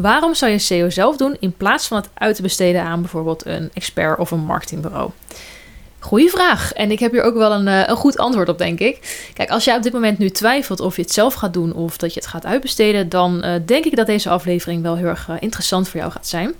Waarom 0.00 0.34
zou 0.34 0.52
je 0.52 0.58
SEO 0.58 0.90
zelf 0.90 1.16
doen 1.16 1.36
in 1.40 1.56
plaats 1.56 1.86
van 1.86 1.96
het 1.96 2.08
uit 2.14 2.36
te 2.36 2.42
besteden 2.42 2.82
aan 2.82 3.00
bijvoorbeeld 3.00 3.46
een 3.46 3.70
expert 3.74 4.18
of 4.18 4.30
een 4.30 4.44
marketingbureau? 4.44 5.10
Goeie 5.98 6.30
vraag. 6.30 6.72
En 6.72 6.90
ik 6.90 6.98
heb 6.98 7.12
hier 7.12 7.22
ook 7.22 7.34
wel 7.34 7.52
een, 7.52 7.68
eh, 7.68 7.88
een 7.88 7.96
goed 7.96 8.18
antwoord 8.18 8.48
op, 8.48 8.58
denk 8.58 8.78
ik. 8.78 9.28
Kijk, 9.34 9.50
als 9.50 9.64
jij 9.64 9.76
op 9.76 9.82
dit 9.82 9.92
moment 9.92 10.18
nu 10.18 10.30
twijfelt 10.30 10.80
of 10.80 10.96
je 10.96 11.02
het 11.02 11.12
zelf 11.12 11.34
gaat 11.34 11.52
doen 11.52 11.72
of 11.72 11.96
dat 11.96 12.14
je 12.14 12.20
het 12.20 12.28
gaat 12.28 12.46
uitbesteden, 12.46 13.08
dan 13.08 13.44
uh, 13.44 13.54
denk 13.66 13.84
ik 13.84 13.96
dat 13.96 14.06
deze 14.06 14.28
aflevering 14.30 14.82
wel 14.82 14.96
heel 14.96 15.06
erg 15.06 15.28
uh, 15.28 15.36
interessant 15.38 15.88
voor 15.88 16.00
jou 16.00 16.12
gaat 16.12 16.28
zijn. 16.28 16.54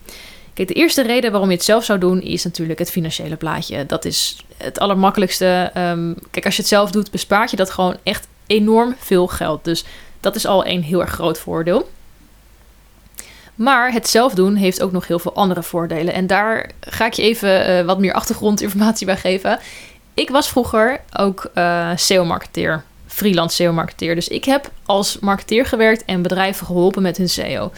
Kijk, 0.52 0.68
de 0.68 0.74
eerste 0.74 1.02
reden 1.02 1.30
waarom 1.30 1.50
je 1.50 1.56
het 1.56 1.64
zelf 1.64 1.84
zou 1.84 1.98
doen 1.98 2.20
is 2.20 2.44
natuurlijk 2.44 2.78
het 2.78 2.90
financiële 2.90 3.36
plaatje. 3.36 3.86
Dat 3.86 4.04
is 4.04 4.36
het 4.56 4.78
allermakkelijkste. 4.78 5.70
Um, 5.76 6.16
kijk, 6.30 6.44
als 6.44 6.56
je 6.56 6.60
het 6.60 6.70
zelf 6.70 6.90
doet, 6.90 7.10
bespaart 7.10 7.50
je 7.50 7.56
dat 7.56 7.70
gewoon 7.70 7.96
echt 8.02 8.26
enorm 8.46 8.94
veel 8.98 9.26
geld. 9.26 9.64
Dus 9.64 9.84
dat 10.20 10.34
is 10.34 10.46
al 10.46 10.66
een 10.66 10.82
heel 10.82 11.00
erg 11.00 11.10
groot 11.10 11.38
voordeel. 11.38 11.88
Maar 13.54 13.92
het 13.92 14.08
zelf 14.08 14.34
doen 14.34 14.54
heeft 14.54 14.82
ook 14.82 14.92
nog 14.92 15.06
heel 15.06 15.18
veel 15.18 15.34
andere 15.34 15.62
voordelen. 15.62 16.14
En 16.14 16.26
daar 16.26 16.70
ga 16.80 17.06
ik 17.06 17.12
je 17.12 17.22
even 17.22 17.70
uh, 17.70 17.84
wat 17.86 17.98
meer 17.98 18.12
achtergrondinformatie 18.12 19.06
bij 19.06 19.16
geven. 19.16 19.58
Ik 20.14 20.30
was 20.30 20.48
vroeger 20.48 21.00
ook 21.18 21.50
uh, 21.54 21.90
SEO-marketeer, 21.94 22.82
freelance 23.06 23.56
SEO-marketeer. 23.56 24.14
Dus 24.14 24.28
ik 24.28 24.44
heb 24.44 24.70
als 24.84 25.18
marketeer 25.18 25.66
gewerkt 25.66 26.04
en 26.04 26.22
bedrijven 26.22 26.66
geholpen 26.66 27.02
met 27.02 27.16
hun 27.16 27.28
SEO. 27.28 27.72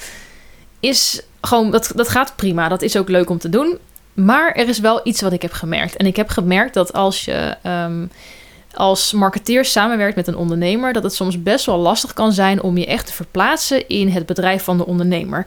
Is 0.81 1.23
gewoon, 1.41 1.71
dat, 1.71 1.93
dat 1.95 2.09
gaat 2.09 2.37
prima. 2.37 2.69
Dat 2.69 2.83
is 2.83 2.97
ook 2.97 3.09
leuk 3.09 3.31
om 3.31 3.39
te 3.39 3.49
doen. 3.49 3.79
Maar 4.13 4.53
er 4.53 4.69
is 4.69 4.79
wel 4.79 5.01
iets 5.05 5.21
wat 5.21 5.33
ik 5.33 5.43
heb 5.43 5.53
gemerkt. 5.53 5.97
En 5.97 6.07
ik 6.07 6.17
heb 6.17 6.29
gemerkt 6.29 6.75
dat 6.75 6.93
als 6.93 7.25
je 7.25 7.57
um, 7.63 8.11
als 8.77 9.13
marketeer 9.13 9.65
samenwerkt 9.65 10.17
met 10.17 10.27
een 10.27 10.37
ondernemer, 10.37 10.93
dat 10.93 11.03
het 11.03 11.15
soms 11.15 11.43
best 11.43 11.67
wel 11.67 11.79
lastig 11.79 12.13
kan 12.13 12.33
zijn 12.33 12.63
om 12.63 12.79
je 12.79 12.87
echt 12.87 13.07
te 13.07 13.13
verplaatsen 13.13 13.89
in 13.89 14.09
het 14.09 14.27
bedrijf 14.27 14.65
van 14.65 14.77
de 14.77 14.87
ondernemer. 14.87 15.47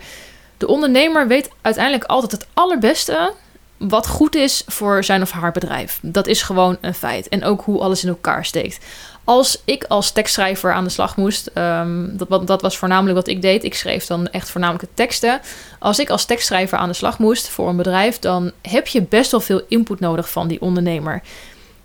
De 0.58 0.68
ondernemer 0.68 1.28
weet 1.28 1.50
uiteindelijk 1.62 2.04
altijd 2.04 2.32
het 2.32 2.48
allerbeste 2.54 3.34
wat 3.78 4.08
goed 4.08 4.36
is 4.36 4.64
voor 4.68 5.04
zijn 5.04 5.22
of 5.22 5.32
haar 5.32 5.52
bedrijf. 5.52 6.00
Dat 6.02 6.28
is 6.28 6.42
gewoon 6.42 6.78
een 6.82 6.94
feit. 6.94 7.28
En 7.28 7.44
ook 7.44 7.62
hoe 7.62 7.80
alles 7.80 8.04
in 8.04 8.10
elkaar 8.10 8.46
steekt. 8.46 8.86
Als 9.24 9.62
ik 9.66 9.84
als 9.84 10.12
tekstschrijver 10.12 10.74
aan 10.74 10.84
de 10.84 10.90
slag 10.90 11.18
moest, 11.18 11.52
um, 11.54 12.18
dat, 12.18 12.48
dat 12.48 12.62
was 12.62 12.78
voornamelijk 12.78 13.16
wat 13.16 13.28
ik 13.28 13.42
deed. 13.42 13.64
Ik 13.64 13.74
schreef 13.74 14.06
dan 14.06 14.28
echt 14.28 14.50
voornamelijk 14.50 14.88
teksten. 14.94 15.42
Als 15.80 16.00
ik 16.00 16.10
als 16.10 16.26
tekstschrijver 16.26 16.78
aan 16.78 16.88
de 16.88 16.96
slag 16.96 17.20
moest 17.20 17.50
voor 17.50 17.70
een 17.70 17.76
bedrijf, 17.76 18.20
dan 18.20 18.52
heb 18.62 18.88
je 18.88 19.02
best 19.02 19.32
wel 19.32 19.40
veel 19.40 19.62
input 19.68 20.00
nodig 20.00 20.30
van 20.30 20.48
die 20.48 20.62
ondernemer 20.62 21.22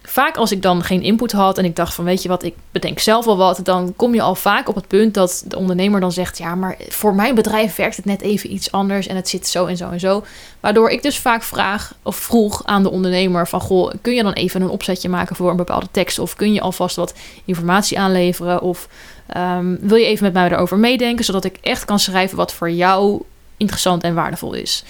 vaak 0.06 0.36
als 0.36 0.52
ik 0.52 0.62
dan 0.62 0.82
geen 0.82 1.02
input 1.02 1.32
had 1.32 1.58
en 1.58 1.64
ik 1.64 1.76
dacht 1.76 1.94
van 1.94 2.04
weet 2.04 2.22
je 2.22 2.28
wat, 2.28 2.42
ik 2.42 2.54
bedenk 2.70 2.98
zelf 2.98 3.24
wel 3.24 3.36
wat, 3.36 3.60
dan 3.62 3.92
kom 3.96 4.14
je 4.14 4.22
al 4.22 4.34
vaak 4.34 4.68
op 4.68 4.74
het 4.74 4.88
punt 4.88 5.14
dat 5.14 5.44
de 5.46 5.56
ondernemer 5.56 6.00
dan 6.00 6.12
zegt, 6.12 6.38
ja, 6.38 6.54
maar 6.54 6.76
voor 6.88 7.14
mijn 7.14 7.34
bedrijf 7.34 7.76
werkt 7.76 7.96
het 7.96 8.04
net 8.04 8.20
even 8.20 8.52
iets 8.52 8.72
anders 8.72 9.06
en 9.06 9.16
het 9.16 9.28
zit 9.28 9.48
zo 9.48 9.66
en 9.66 9.76
zo 9.76 9.90
en 9.90 10.00
zo. 10.00 10.24
Waardoor 10.60 10.90
ik 10.90 11.02
dus 11.02 11.18
vaak 11.18 11.42
vraag 11.42 11.94
of 12.02 12.16
vroeg 12.16 12.64
aan 12.64 12.82
de 12.82 12.90
ondernemer 12.90 13.48
van, 13.48 13.60
goh, 13.60 13.92
kun 14.00 14.14
je 14.14 14.22
dan 14.22 14.32
even 14.32 14.62
een 14.62 14.68
opzetje 14.68 15.08
maken 15.08 15.36
voor 15.36 15.50
een 15.50 15.56
bepaalde 15.56 15.88
tekst 15.90 16.18
of 16.18 16.36
kun 16.36 16.52
je 16.52 16.60
alvast 16.60 16.96
wat 16.96 17.14
informatie 17.44 17.98
aanleveren 17.98 18.60
of 18.60 18.88
um, 19.36 19.78
wil 19.80 19.96
je 19.96 20.06
even 20.06 20.24
met 20.24 20.32
mij 20.32 20.50
erover 20.50 20.78
meedenken, 20.78 21.24
zodat 21.24 21.44
ik 21.44 21.58
echt 21.60 21.84
kan 21.84 21.98
schrijven 21.98 22.36
wat 22.36 22.52
voor 22.52 22.70
jou 22.70 23.22
interessant 23.56 24.02
en 24.02 24.14
waardevol 24.14 24.54
is. 24.54 24.84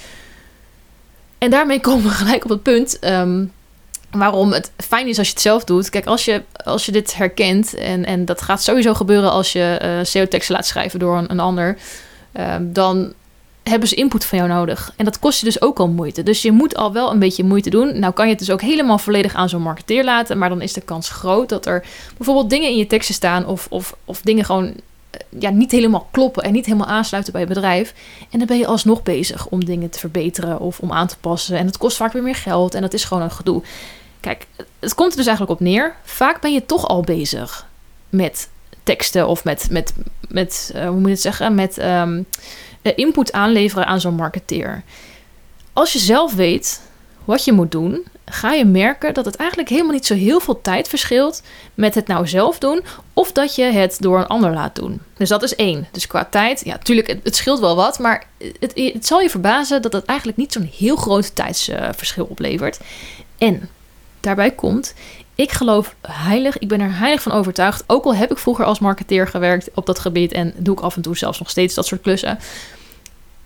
En 1.39 1.51
daarmee 1.51 1.81
komen 1.81 2.05
we 2.05 2.11
gelijk 2.11 2.45
op 2.45 2.51
het 2.51 2.63
punt. 2.63 2.99
Um, 3.05 3.53
waarom 4.19 4.53
het 4.53 4.73
fijn 4.77 5.09
is 5.09 5.19
als 5.19 5.27
je 5.27 5.33
het 5.33 5.43
zelf 5.43 5.65
doet. 5.65 5.91
Kijk, 5.91 6.07
als 6.07 6.25
je, 6.25 6.43
als 6.65 6.87
je 6.87 6.93
dit 6.93 7.17
herkent, 7.17 7.75
en, 7.75 8.05
en 8.05 8.25
dat 8.25 8.43
gaat 8.43 8.63
sowieso 8.63 8.95
gebeuren 8.95 9.31
als 9.31 9.53
je 9.53 9.81
uh, 9.83 10.05
SEO-teksten 10.05 10.55
laat 10.55 10.67
schrijven 10.67 10.99
door 10.99 11.17
een, 11.17 11.31
een 11.31 11.41
ander, 11.41 11.77
uh, 12.37 12.55
dan 12.61 13.13
hebben 13.65 13.89
ze 13.89 13.95
input 13.95 14.25
van 14.25 14.39
jou 14.39 14.51
nodig. 14.51 14.93
En 14.97 15.05
dat 15.05 15.19
kost 15.19 15.39
je 15.39 15.45
dus 15.45 15.61
ook 15.61 15.79
al 15.79 15.89
moeite. 15.89 16.23
Dus 16.23 16.43
je 16.43 16.53
moet 16.53 16.77
al 16.77 16.93
wel 16.93 17.11
een 17.11 17.19
beetje 17.19 17.45
moeite 17.45 17.71
doen. 17.71 17.99
Nou 17.99 18.13
kan 18.13 18.25
je 18.25 18.31
het 18.31 18.41
dus 18.41 18.51
ook 18.51 18.61
helemaal 18.61 18.99
volledig 18.99 19.35
aan 19.35 19.49
zo'n 19.49 19.63
marketeer 19.63 20.05
laten, 20.05 20.39
maar 20.39 20.49
dan 20.49 20.61
is 20.61 20.73
de 20.73 20.81
kans 20.81 21.09
groot 21.09 21.49
dat 21.49 21.67
er 21.67 21.85
bijvoorbeeld 22.17 22.51
dingen 22.51 22.69
in 22.69 22.77
je 22.77 22.87
teksten 22.87 23.15
staan 23.15 23.47
of, 23.47 23.67
of, 23.71 23.97
of 24.05 24.21
dingen 24.21 24.45
gewoon 24.45 24.67
eh, 24.67 25.21
ja, 25.39 25.51
niet 25.51 25.71
helemaal 25.71 26.09
kloppen 26.11 26.43
en 26.43 26.53
niet 26.53 26.67
helemaal 26.67 26.87
aansluiten 26.87 27.33
bij 27.33 27.43
je 27.43 27.49
bedrijf. 27.49 27.95
En 28.31 28.39
dan 28.39 28.47
ben 28.47 28.59
je 28.59 28.67
alsnog 28.67 29.03
bezig 29.03 29.47
om 29.47 29.65
dingen 29.65 29.91
te 29.91 29.99
verbeteren 29.99 30.61
of 30.61 30.79
om 30.79 30.93
aan 30.93 31.07
te 31.07 31.17
passen. 31.21 31.59
En 31.59 31.67
het 31.67 31.79
kost 31.79 31.97
vaak 31.97 32.13
weer 32.13 32.23
meer 32.23 32.35
geld 32.35 32.75
en 32.75 32.83
dat 32.83 32.95
is 32.95 33.05
gewoon 33.05 33.23
een 33.23 33.31
gedoe. 33.31 33.63
Kijk, 34.25 34.47
het 34.79 34.95
komt 34.95 35.11
er 35.11 35.17
dus 35.17 35.27
eigenlijk 35.27 35.61
op 35.61 35.67
neer. 35.67 35.95
Vaak 36.05 36.41
ben 36.41 36.53
je 36.53 36.67
toch 36.67 36.89
al 36.89 37.01
bezig 37.01 37.67
met 38.09 38.49
teksten 38.83 39.29
of 39.29 39.45
met, 39.45 39.67
met, 39.71 39.93
met 40.29 40.73
uh, 40.75 40.87
hoe 40.87 40.97
moet 40.97 41.05
je 41.05 41.11
het 41.11 41.21
zeggen, 41.21 41.55
met 41.55 41.79
um, 41.79 42.27
input 42.83 43.33
aanleveren 43.33 43.87
aan 43.87 44.01
zo'n 44.01 44.15
marketeer. 44.15 44.83
Als 45.73 45.93
je 45.93 45.99
zelf 45.99 46.35
weet 46.35 46.81
wat 47.25 47.45
je 47.45 47.53
moet 47.53 47.71
doen, 47.71 48.05
ga 48.25 48.53
je 48.53 48.65
merken 48.65 49.15
dat 49.15 49.25
het 49.25 49.37
eigenlijk 49.37 49.69
helemaal 49.69 49.93
niet 49.93 50.07
zo 50.07 50.15
heel 50.15 50.41
veel 50.41 50.61
tijd 50.61 50.89
verschilt 50.89 51.43
met 51.75 51.95
het 51.95 52.07
nou 52.07 52.29
zelf 52.29 52.59
doen 52.59 52.85
of 53.13 53.33
dat 53.33 53.55
je 53.55 53.63
het 53.63 53.97
door 54.01 54.19
een 54.19 54.27
ander 54.27 54.53
laat 54.53 54.75
doen. 54.75 55.01
Dus 55.17 55.29
dat 55.29 55.43
is 55.43 55.57
één. 55.57 55.89
Dus 55.91 56.07
qua 56.07 56.25
tijd, 56.25 56.65
ja, 56.65 56.73
natuurlijk, 56.73 57.17
het, 57.23 57.37
scheelt 57.37 57.61
wel 57.61 57.77
wat, 57.77 57.99
maar 57.99 58.27
het, 58.59 58.73
het, 58.75 59.07
zal 59.07 59.21
je 59.21 59.31
verbazen 59.31 59.83
dat 59.83 59.93
het 59.93 60.05
eigenlijk 60.05 60.39
niet 60.39 60.53
zo'n 60.53 60.71
heel 60.77 60.97
groot 60.97 61.35
tijdsverschil 61.35 62.25
oplevert. 62.25 62.79
En 63.39 63.69
Daarbij 64.25 64.51
komt, 64.51 64.95
ik 65.35 65.53
geloof 65.53 65.95
heilig, 66.01 66.59
ik 66.59 66.69
ben 66.69 66.81
er 66.81 66.99
heilig 66.99 67.23
van 67.23 67.33
overtuigd. 67.33 67.85
Ook 67.87 68.05
al 68.05 68.15
heb 68.15 68.31
ik 68.31 68.39
vroeger 68.39 68.65
als 68.65 68.79
marketeer 68.79 69.29
gewerkt 69.29 69.69
op 69.75 69.87
dat 69.87 69.99
gebied 69.99 70.33
en 70.33 70.55
doe 70.57 70.77
ik 70.77 70.83
af 70.83 70.97
en 70.97 71.03
toe 71.03 71.17
zelfs 71.17 71.39
nog 71.39 71.51
steeds 71.51 71.75
dat 71.75 71.87
soort 71.87 72.01
klussen. 72.01 72.39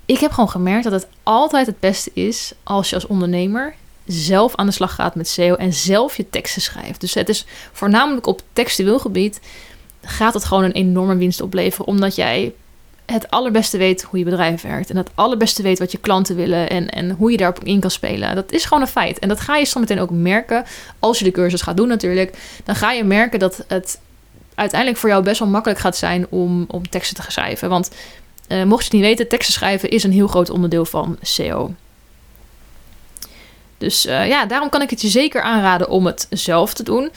Ik 0.06 0.18
heb 0.18 0.30
gewoon 0.30 0.50
gemerkt 0.50 0.84
dat 0.84 0.92
het 0.92 1.06
altijd 1.22 1.66
het 1.66 1.80
beste 1.80 2.10
is 2.14 2.52
als 2.62 2.88
je 2.88 2.94
als 2.94 3.06
ondernemer 3.06 3.74
zelf 4.06 4.54
aan 4.54 4.66
de 4.66 4.72
slag 4.72 4.94
gaat 4.94 5.14
met 5.14 5.28
SEO 5.28 5.54
en 5.54 5.72
zelf 5.72 6.16
je 6.16 6.30
teksten 6.30 6.62
schrijft. 6.62 7.00
Dus 7.00 7.14
het 7.14 7.28
is 7.28 7.46
voornamelijk 7.72 8.26
op 8.26 8.40
textueel 8.52 8.98
gebied 8.98 9.40
gaat 10.02 10.34
het 10.34 10.44
gewoon 10.44 10.64
een 10.64 10.72
enorme 10.72 11.16
winst 11.16 11.40
opleveren, 11.40 11.86
omdat 11.86 12.14
jij 12.14 12.54
het 13.12 13.30
allerbeste 13.30 13.78
weet 13.78 14.02
hoe 14.02 14.18
je 14.18 14.24
bedrijf 14.24 14.62
werkt. 14.62 14.90
En 14.90 14.96
het 14.96 15.10
allerbeste 15.14 15.62
weet 15.62 15.78
wat 15.78 15.92
je 15.92 15.98
klanten 15.98 16.36
willen 16.36 16.70
en, 16.70 16.88
en 16.88 17.10
hoe 17.10 17.30
je 17.30 17.36
daarop 17.36 17.64
in 17.64 17.80
kan 17.80 17.90
spelen. 17.90 18.34
Dat 18.34 18.52
is 18.52 18.64
gewoon 18.64 18.82
een 18.82 18.88
feit. 18.88 19.18
En 19.18 19.28
dat 19.28 19.40
ga 19.40 19.56
je 19.56 19.64
zo 19.64 19.80
meteen 19.80 20.00
ook 20.00 20.10
merken 20.10 20.64
als 20.98 21.18
je 21.18 21.24
de 21.24 21.30
cursus 21.30 21.62
gaat 21.62 21.76
doen 21.76 21.88
natuurlijk. 21.88 22.38
Dan 22.64 22.74
ga 22.74 22.92
je 22.92 23.04
merken 23.04 23.38
dat 23.38 23.64
het 23.68 24.00
uiteindelijk 24.54 25.00
voor 25.00 25.08
jou 25.08 25.22
best 25.22 25.38
wel 25.38 25.48
makkelijk 25.48 25.80
gaat 25.80 25.96
zijn 25.96 26.26
om, 26.28 26.64
om 26.68 26.88
teksten 26.88 27.16
te 27.16 27.30
schrijven. 27.30 27.68
Want 27.68 27.90
uh, 28.48 28.64
mocht 28.64 28.80
je 28.80 28.84
het 28.84 28.92
niet 28.92 29.02
weten, 29.02 29.28
teksten 29.28 29.54
schrijven 29.54 29.90
is 29.90 30.02
een 30.04 30.12
heel 30.12 30.28
groot 30.28 30.50
onderdeel 30.50 30.84
van 30.84 31.18
SEO. 31.22 31.74
Dus 33.78 34.06
uh, 34.06 34.28
ja, 34.28 34.46
daarom 34.46 34.68
kan 34.68 34.82
ik 34.82 34.90
het 34.90 35.00
je 35.00 35.08
zeker 35.08 35.42
aanraden 35.42 35.88
om 35.88 36.06
het 36.06 36.26
zelf 36.30 36.74
te 36.74 36.82
doen. 36.82 37.10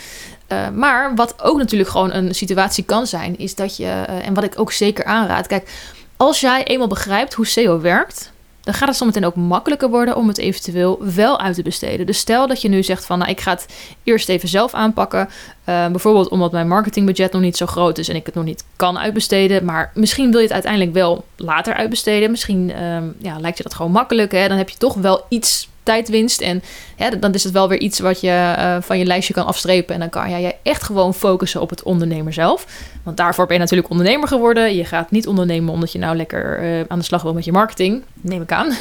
Uh, 0.51 0.69
maar 0.69 1.15
wat 1.15 1.43
ook 1.43 1.57
natuurlijk 1.57 1.89
gewoon 1.89 2.13
een 2.13 2.35
situatie 2.35 2.83
kan 2.83 3.07
zijn, 3.07 3.37
is 3.37 3.55
dat 3.55 3.77
je, 3.77 3.83
uh, 3.83 4.27
en 4.27 4.33
wat 4.33 4.43
ik 4.43 4.59
ook 4.59 4.71
zeker 4.71 5.05
aanraad, 5.05 5.47
kijk, 5.47 5.69
als 6.17 6.39
jij 6.39 6.63
eenmaal 6.63 6.87
begrijpt 6.87 7.33
hoe 7.33 7.45
SEO 7.45 7.79
werkt, 7.79 8.31
dan 8.61 8.73
gaat 8.73 8.87
het 8.87 8.97
zometeen 8.97 9.25
ook 9.25 9.35
makkelijker 9.35 9.89
worden 9.89 10.15
om 10.15 10.27
het 10.27 10.37
eventueel 10.37 10.99
wel 11.15 11.39
uit 11.39 11.55
te 11.55 11.61
besteden. 11.61 12.05
Dus 12.05 12.17
stel 12.17 12.47
dat 12.47 12.61
je 12.61 12.69
nu 12.69 12.83
zegt 12.83 13.05
van, 13.05 13.19
nou, 13.19 13.31
ik 13.31 13.41
ga 13.41 13.51
het 13.51 13.65
eerst 14.03 14.29
even 14.29 14.49
zelf 14.49 14.73
aanpakken. 14.73 15.29
Uh, 15.69 15.87
bijvoorbeeld 15.87 16.29
omdat 16.29 16.51
mijn 16.51 16.67
marketingbudget 16.67 17.31
nog 17.31 17.41
niet 17.41 17.57
zo 17.57 17.65
groot 17.65 17.97
is 17.97 18.09
en 18.09 18.15
ik 18.15 18.25
het 18.25 18.35
nog 18.35 18.43
niet 18.43 18.63
kan 18.75 18.99
uitbesteden. 18.99 19.65
Maar 19.65 19.91
misschien 19.93 20.31
wil 20.31 20.39
je 20.39 20.45
het 20.45 20.53
uiteindelijk 20.53 20.93
wel 20.93 21.25
later 21.35 21.73
uitbesteden. 21.73 22.31
Misschien 22.31 22.83
um, 22.83 23.15
ja, 23.17 23.39
lijkt 23.39 23.57
je 23.57 23.63
dat 23.63 23.73
gewoon 23.73 23.91
makkelijk. 23.91 24.31
Hè? 24.31 24.47
Dan 24.47 24.57
heb 24.57 24.69
je 24.69 24.77
toch 24.77 24.93
wel 24.93 25.25
iets 25.29 25.69
tijdwinst. 25.83 26.41
En 26.41 26.63
hè, 26.95 27.19
dan 27.19 27.33
is 27.33 27.43
het 27.43 27.53
wel 27.53 27.69
weer 27.69 27.79
iets 27.79 27.99
wat 27.99 28.21
je 28.21 28.55
uh, 28.57 28.77
van 28.81 28.97
je 28.97 29.05
lijstje 29.05 29.33
kan 29.33 29.45
afstrepen. 29.45 29.93
En 29.93 29.99
dan 29.99 30.09
kan 30.09 30.29
jij 30.29 30.57
echt 30.63 30.83
gewoon 30.83 31.13
focussen 31.13 31.61
op 31.61 31.69
het 31.69 31.83
ondernemer 31.83 32.33
zelf. 32.33 32.65
Want 33.03 33.17
daarvoor 33.17 33.45
ben 33.45 33.55
je 33.55 33.61
natuurlijk 33.61 33.89
ondernemer 33.89 34.27
geworden. 34.27 34.75
Je 34.75 34.85
gaat 34.85 35.11
niet 35.11 35.27
ondernemen 35.27 35.73
omdat 35.73 35.91
je 35.91 35.99
nou 35.99 36.15
lekker 36.15 36.63
uh, 36.63 36.85
aan 36.87 36.99
de 36.99 37.05
slag 37.05 37.21
wil 37.21 37.33
met 37.33 37.45
je 37.45 37.51
marketing. 37.51 38.03
Neem 38.21 38.41
ik 38.41 38.51
aan. 38.51 38.67
uh, 38.67 38.75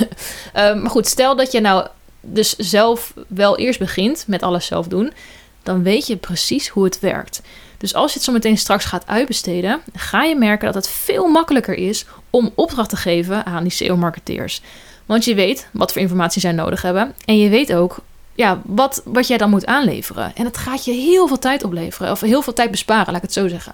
maar 0.82 0.90
goed, 0.90 1.06
stel 1.06 1.36
dat 1.36 1.52
je 1.52 1.60
nou 1.60 1.86
dus 2.20 2.56
zelf 2.56 3.14
wel 3.26 3.58
eerst 3.58 3.78
begint 3.78 4.25
met 4.26 4.42
alles 4.42 4.66
zelf 4.66 4.86
doen. 4.86 5.12
Dan 5.62 5.82
weet 5.82 6.06
je 6.06 6.16
precies 6.16 6.69
hoe 6.69 6.84
het 6.84 7.00
werkt. 7.00 7.42
Dus 7.78 7.94
als 7.94 8.10
je 8.12 8.16
het 8.16 8.26
zo 8.26 8.32
meteen 8.32 8.58
straks 8.58 8.84
gaat 8.84 9.06
uitbesteden, 9.06 9.80
ga 9.94 10.22
je 10.22 10.36
merken 10.36 10.66
dat 10.66 10.75
het 10.75 10.88
veel 10.88 11.26
makkelijker 11.26 11.75
is 11.75 12.04
om 12.30 12.52
opdracht 12.54 12.90
te 12.90 12.96
geven 12.96 13.46
aan 13.46 13.62
die 13.62 13.72
SEO-marketeers. 13.72 14.62
Want 15.10 15.24
je 15.24 15.34
weet 15.34 15.68
wat 15.72 15.92
voor 15.92 16.02
informatie 16.02 16.40
zij 16.40 16.52
nodig 16.52 16.82
hebben. 16.82 17.14
En 17.24 17.38
je 17.38 17.48
weet 17.48 17.72
ook 17.72 17.98
ja, 18.34 18.60
wat, 18.64 19.02
wat 19.04 19.26
jij 19.26 19.38
dan 19.38 19.50
moet 19.50 19.66
aanleveren. 19.66 20.36
En 20.36 20.44
het 20.44 20.56
gaat 20.56 20.84
je 20.84 20.92
heel 20.92 21.28
veel 21.28 21.38
tijd 21.38 21.64
opleveren. 21.64 22.10
Of 22.12 22.20
heel 22.20 22.42
veel 22.42 22.52
tijd 22.52 22.70
besparen, 22.70 23.06
laat 23.06 23.16
ik 23.16 23.22
het 23.22 23.32
zo 23.32 23.48
zeggen. 23.48 23.72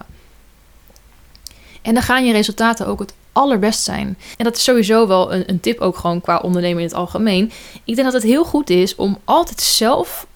En 1.81 1.93
dan 1.93 2.03
gaan 2.03 2.25
je 2.25 2.31
resultaten 2.31 2.87
ook 2.87 2.99
het 2.99 3.13
allerbest 3.31 3.83
zijn. 3.83 4.17
En 4.37 4.43
dat 4.43 4.55
is 4.55 4.63
sowieso 4.63 5.07
wel 5.07 5.33
een, 5.33 5.49
een 5.49 5.59
tip 5.59 5.79
ook 5.79 5.97
gewoon 5.97 6.21
qua 6.21 6.37
ondernemen 6.37 6.79
in 6.79 6.87
het 6.87 6.97
algemeen. 6.97 7.51
Ik 7.83 7.95
denk 7.95 8.11
dat 8.11 8.21
het 8.21 8.31
heel 8.31 8.45
goed 8.45 8.69
is 8.69 8.95
om 8.95 9.17
altijd 9.23 9.61
zelf 9.61 10.27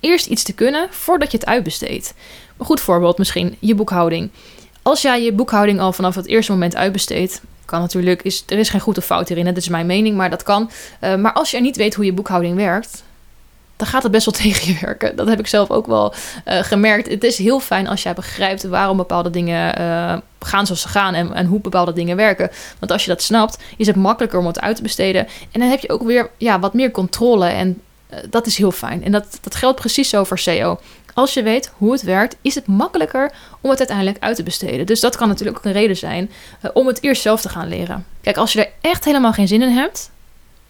eerst 0.00 0.26
iets 0.26 0.42
te 0.42 0.52
kunnen 0.52 0.88
voordat 0.90 1.30
je 1.30 1.38
het 1.38 1.46
uitbesteedt. 1.46 2.14
Een 2.56 2.66
goed 2.66 2.80
voorbeeld 2.80 3.18
misschien, 3.18 3.56
je 3.58 3.74
boekhouding. 3.74 4.30
Als 4.82 5.02
jij 5.02 5.22
je 5.22 5.32
boekhouding 5.32 5.80
al 5.80 5.92
vanaf 5.92 6.14
het 6.14 6.26
eerste 6.26 6.52
moment 6.52 6.76
uitbesteedt, 6.76 7.40
Kan 7.70 7.80
natuurlijk, 7.80 8.22
is, 8.22 8.44
er 8.46 8.58
is 8.58 8.68
geen 8.68 8.80
goed 8.80 8.98
of 8.98 9.04
fout 9.04 9.28
hierin. 9.28 9.44
Dat 9.44 9.56
is 9.56 9.68
mijn 9.68 9.86
mening, 9.86 10.16
maar 10.16 10.30
dat 10.30 10.42
kan. 10.42 10.70
Uh, 11.00 11.14
maar 11.14 11.32
als 11.32 11.50
je 11.50 11.60
niet 11.60 11.76
weet 11.76 11.94
hoe 11.94 12.04
je 12.04 12.12
boekhouding 12.12 12.56
werkt, 12.56 13.02
dan 13.76 13.86
gaat 13.86 14.02
het 14.02 14.12
best 14.12 14.24
wel 14.24 14.34
tegen 14.42 14.72
je 14.72 14.78
werken. 14.80 15.16
Dat 15.16 15.28
heb 15.28 15.38
ik 15.38 15.46
zelf 15.46 15.70
ook 15.70 15.86
wel 15.86 16.14
uh, 16.48 16.62
gemerkt. 16.62 17.08
Het 17.08 17.24
is 17.24 17.38
heel 17.38 17.60
fijn 17.60 17.88
als 17.88 18.02
jij 18.02 18.14
begrijpt 18.14 18.62
waarom 18.62 18.96
bepaalde 18.96 19.30
dingen 19.30 19.80
uh, 19.80 20.16
gaan 20.40 20.66
zoals 20.66 20.80
ze 20.80 20.88
gaan 20.88 21.14
en, 21.14 21.34
en, 21.34 21.46
hoe 21.46 21.60
bepaalde 21.60 21.92
dingen 21.92 22.16
werken. 22.16 22.50
Want 22.78 22.92
als 22.92 23.04
je 23.04 23.10
dat 23.10 23.22
snapt, 23.22 23.58
is 23.76 23.86
het 23.86 23.96
makkelijker 23.96 24.38
om 24.38 24.46
het 24.46 24.60
uit 24.60 24.76
te 24.76 24.82
besteden. 24.82 25.26
En 25.50 25.60
dan 25.60 25.68
heb 25.68 25.80
je 25.80 25.90
ook 25.90 26.02
weer 26.02 26.30
ja, 26.36 26.60
wat 26.60 26.74
meer 26.74 26.90
controle. 26.90 27.46
En 27.46 27.80
dat 28.30 28.46
is 28.46 28.56
heel 28.56 28.72
fijn. 28.72 29.04
En 29.04 29.12
dat, 29.12 29.38
dat 29.40 29.54
geldt 29.54 29.80
precies 29.80 30.08
zo 30.08 30.24
voor 30.24 30.38
SEO. 30.38 30.78
Als 31.20 31.34
je 31.34 31.42
weet 31.42 31.72
hoe 31.76 31.92
het 31.92 32.02
werkt, 32.02 32.36
is 32.42 32.54
het 32.54 32.66
makkelijker 32.66 33.32
om 33.60 33.70
het 33.70 33.78
uiteindelijk 33.78 34.16
uit 34.20 34.36
te 34.36 34.42
besteden. 34.42 34.86
Dus 34.86 35.00
dat 35.00 35.16
kan 35.16 35.28
natuurlijk 35.28 35.58
ook 35.58 35.64
een 35.64 35.72
reden 35.72 35.96
zijn 35.96 36.30
om 36.72 36.86
het 36.86 37.02
eerst 37.02 37.22
zelf 37.22 37.40
te 37.40 37.48
gaan 37.48 37.68
leren. 37.68 38.06
Kijk, 38.20 38.36
als 38.36 38.52
je 38.52 38.64
er 38.64 38.72
echt 38.80 39.04
helemaal 39.04 39.32
geen 39.32 39.48
zin 39.48 39.62
in 39.62 39.68
hebt, 39.68 40.10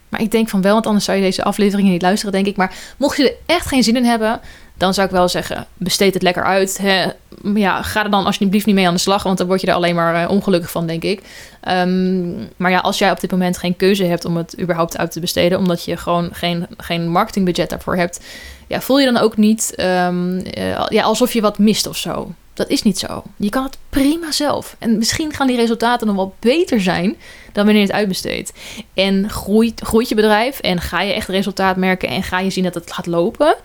maar 0.09 0.21
ik 0.21 0.31
denk 0.31 0.49
van 0.49 0.63
wel, 0.63 0.73
want 0.73 0.87
anders 0.87 1.05
zou 1.05 1.17
je 1.19 1.23
deze 1.23 1.45
afleveringen 1.45 1.93
niet 1.93 2.03
luisteren, 2.03 2.33
denk 2.33 2.47
ik. 2.47 2.57
Maar 2.57 2.75
mocht 2.97 3.17
je 3.17 3.31
er 3.31 3.37
echt 3.47 3.67
geen 3.67 3.83
zin 3.83 3.97
in 3.97 4.05
hebben, 4.05 4.41
dan 4.75 4.95
zou 4.95 5.07
ik 5.07 5.13
wel 5.13 5.29
zeggen: 5.29 5.67
besteed 5.75 6.15
het 6.15 6.23
lekker 6.23 6.45
uit. 6.45 6.79
Hè. 6.79 7.07
Ja, 7.55 7.83
ga 7.83 8.05
er 8.05 8.11
dan 8.11 8.25
alsjeblieft 8.25 8.67
niet 8.67 8.75
mee 8.75 8.87
aan 8.87 8.95
de 8.95 9.01
slag, 9.01 9.23
want 9.23 9.39
dan 9.39 9.47
word 9.47 9.61
je 9.61 9.67
er 9.67 9.75
alleen 9.75 9.95
maar 9.95 10.23
uh, 10.23 10.31
ongelukkig 10.31 10.71
van, 10.71 10.87
denk 10.87 11.03
ik. 11.03 11.21
Um, 11.69 12.49
maar 12.57 12.71
ja, 12.71 12.79
als 12.79 12.99
jij 12.99 13.11
op 13.11 13.21
dit 13.21 13.31
moment 13.31 13.59
geen 13.59 13.77
keuze 13.77 14.05
hebt 14.05 14.25
om 14.25 14.37
het 14.37 14.61
überhaupt 14.61 14.99
uit 14.99 15.13
te 15.13 15.21
besteden, 15.21 15.59
omdat 15.59 15.85
je 15.85 15.97
gewoon 15.97 16.29
geen, 16.33 16.67
geen 16.77 17.09
marketingbudget 17.09 17.71
daarvoor 17.71 17.97
hebt, 17.97 18.21
ja, 18.67 18.81
voel 18.81 18.99
je 18.99 19.13
dan 19.13 19.23
ook 19.23 19.37
niet 19.37 19.75
um, 19.77 20.37
uh, 20.37 20.87
ja, 20.89 21.03
alsof 21.03 21.33
je 21.33 21.41
wat 21.41 21.59
mist 21.59 21.87
of 21.87 21.97
zo. 21.97 22.33
Dat 22.55 22.69
is 22.69 22.83
niet 22.83 22.99
zo. 22.99 23.23
Je 23.37 23.49
kan 23.49 23.63
het 23.63 23.79
prima 23.91 24.33
zelf. 24.33 24.77
En 24.79 24.99
misschien 24.99 25.33
gaan 25.33 25.47
die 25.47 25.57
resultaten 25.57 26.07
nog 26.07 26.17
wel 26.17 26.35
beter 26.39 26.81
zijn 26.81 27.17
dan 27.53 27.65
wanneer 27.65 27.83
je 27.83 27.89
het 27.89 27.97
uitbesteedt. 27.97 28.53
En 28.95 29.31
groeit, 29.31 29.81
groeit 29.81 30.09
je 30.09 30.15
bedrijf 30.15 30.61
en 30.61 30.81
ga 30.81 31.01
je 31.01 31.13
echt 31.13 31.29
resultaat 31.29 31.77
merken 31.77 32.09
en 32.09 32.23
ga 32.23 32.39
je 32.41 32.51
zien 32.51 32.65
dat 32.65 32.75
het 32.75 32.93
gaat 32.93 33.07
lopen, 33.07 33.57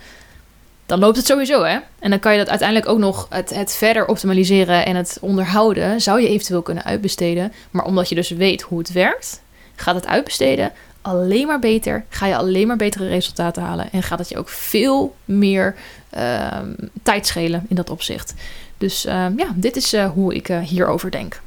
dan 0.85 0.99
loopt 0.99 1.17
het 1.17 1.25
sowieso, 1.25 1.63
hè? 1.63 1.77
En 1.99 2.09
dan 2.09 2.19
kan 2.19 2.31
je 2.31 2.37
dat 2.37 2.49
uiteindelijk 2.49 2.89
ook 2.89 2.99
nog 2.99 3.27
het, 3.29 3.55
het 3.55 3.75
verder 3.75 4.07
optimaliseren 4.07 4.85
en 4.85 4.95
het 4.95 5.17
onderhouden, 5.21 6.01
zou 6.01 6.21
je 6.21 6.27
eventueel 6.27 6.61
kunnen 6.61 6.83
uitbesteden. 6.83 7.53
Maar 7.71 7.85
omdat 7.85 8.09
je 8.09 8.15
dus 8.15 8.29
weet 8.29 8.61
hoe 8.61 8.77
het 8.77 8.91
werkt, 8.91 9.41
gaat 9.75 9.95
het 9.95 10.07
uitbesteden 10.07 10.71
alleen 11.01 11.47
maar 11.47 11.59
beter. 11.59 12.05
Ga 12.09 12.25
je 12.25 12.35
alleen 12.35 12.67
maar 12.67 12.77
betere 12.77 13.07
resultaten 13.07 13.63
halen. 13.63 13.91
En 13.91 14.03
gaat 14.03 14.19
het 14.19 14.29
je 14.29 14.37
ook 14.37 14.49
veel 14.49 15.15
meer 15.25 15.75
uh, 16.17 16.59
tijd 17.03 17.27
schelen 17.27 17.65
in 17.69 17.75
dat 17.75 17.89
opzicht. 17.89 18.33
Dus 18.77 19.05
uh, 19.05 19.25
ja, 19.35 19.47
dit 19.55 19.75
is 19.75 19.93
uh, 19.93 20.11
hoe 20.11 20.35
ik 20.35 20.49
uh, 20.49 20.59
hierover 20.59 21.11
denk. 21.11 21.41